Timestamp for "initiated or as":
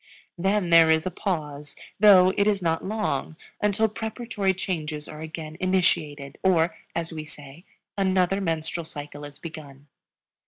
5.59-7.13